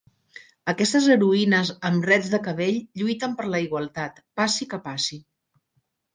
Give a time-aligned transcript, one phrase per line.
[0.71, 5.23] Aquestes heroïnes amb rets de cabell lluiten per la igualtat, passi què passi.